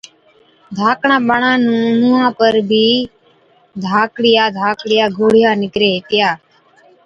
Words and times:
ڌاڪڙان 0.77 1.19
ٻاڙان 1.27 1.57
نُُون 1.65 1.81
مُونها 1.99 2.27
پر 2.39 2.55
بِي 2.69 2.85
ڌاڪڙِيا 3.83 4.43
ڌاڪڙِيا 4.57 5.05
گوڙهِيا 5.17 5.51
نِڪري 5.61 5.89
هِتِيا، 5.95 6.29